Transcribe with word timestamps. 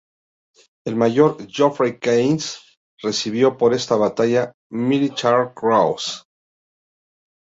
El 0.83 0.95
Mayor 0.95 1.45
Geoffrey 1.47 1.99
Kayes 1.99 2.79
recibió 3.03 3.55
por 3.55 3.75
esta 3.75 3.95
batalla 3.97 4.45
la 4.45 4.55
"Military 4.71 5.49
Cross". 5.53 6.25